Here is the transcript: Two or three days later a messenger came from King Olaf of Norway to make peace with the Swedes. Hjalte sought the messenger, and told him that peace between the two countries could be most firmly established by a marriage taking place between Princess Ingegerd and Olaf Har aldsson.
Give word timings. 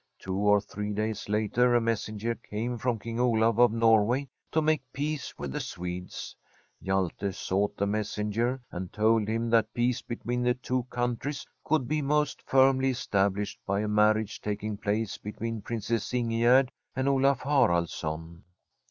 Two 0.17 0.35
or 0.37 0.59
three 0.59 0.93
days 0.93 1.29
later 1.29 1.75
a 1.75 1.79
messenger 1.79 2.33
came 2.33 2.79
from 2.79 2.97
King 2.97 3.19
Olaf 3.19 3.59
of 3.59 3.71
Norway 3.71 4.27
to 4.51 4.59
make 4.59 4.81
peace 4.91 5.37
with 5.37 5.51
the 5.51 5.59
Swedes. 5.59 6.35
Hjalte 6.83 7.31
sought 7.31 7.77
the 7.77 7.85
messenger, 7.85 8.63
and 8.71 8.91
told 8.91 9.27
him 9.27 9.51
that 9.51 9.75
peace 9.75 10.01
between 10.01 10.41
the 10.41 10.55
two 10.55 10.85
countries 10.89 11.45
could 11.63 11.87
be 11.87 12.01
most 12.01 12.41
firmly 12.41 12.89
established 12.89 13.59
by 13.67 13.81
a 13.81 13.87
marriage 13.87 14.41
taking 14.41 14.75
place 14.75 15.19
between 15.19 15.61
Princess 15.61 16.11
Ingegerd 16.15 16.69
and 16.95 17.07
Olaf 17.07 17.41
Har 17.41 17.69
aldsson. 17.69 18.41